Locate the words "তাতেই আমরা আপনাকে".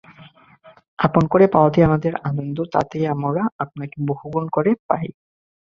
2.73-3.97